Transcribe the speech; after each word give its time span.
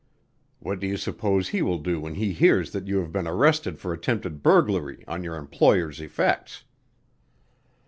What 0.57 0.79
do 0.79 0.87
you 0.87 0.97
suppose 0.97 1.49
he 1.49 1.61
will 1.61 1.77
do 1.77 2.01
when 2.01 2.15
he 2.15 2.33
hears 2.33 2.71
that 2.71 2.87
you 2.87 2.97
have 3.01 3.11
been 3.11 3.27
arrested 3.27 3.77
for 3.77 3.93
attempted 3.93 4.41
burglary 4.41 5.03
on 5.07 5.23
your 5.23 5.35
employer's 5.35 6.01
effects?" 6.01 6.63